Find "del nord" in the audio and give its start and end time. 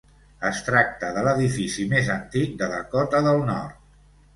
3.31-3.83